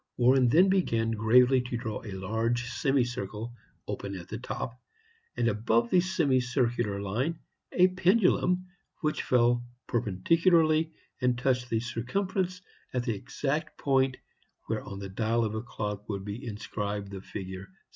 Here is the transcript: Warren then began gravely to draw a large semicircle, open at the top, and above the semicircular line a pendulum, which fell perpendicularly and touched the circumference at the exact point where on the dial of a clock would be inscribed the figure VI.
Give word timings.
Warren 0.17 0.49
then 0.49 0.67
began 0.67 1.11
gravely 1.11 1.61
to 1.61 1.77
draw 1.77 2.01
a 2.03 2.13
large 2.13 2.65
semicircle, 2.71 3.53
open 3.87 4.15
at 4.15 4.29
the 4.29 4.39
top, 4.39 4.81
and 5.37 5.47
above 5.47 5.91
the 5.91 6.01
semicircular 6.01 6.99
line 6.99 7.37
a 7.71 7.87
pendulum, 7.87 8.65
which 9.01 9.21
fell 9.21 9.63
perpendicularly 9.85 10.91
and 11.21 11.37
touched 11.37 11.69
the 11.69 11.79
circumference 11.81 12.63
at 12.95 13.03
the 13.03 13.13
exact 13.13 13.77
point 13.77 14.17
where 14.65 14.81
on 14.83 14.97
the 14.97 15.09
dial 15.09 15.45
of 15.45 15.53
a 15.53 15.61
clock 15.61 16.09
would 16.09 16.25
be 16.25 16.47
inscribed 16.47 17.11
the 17.11 17.21
figure 17.21 17.65
VI. 17.67 17.73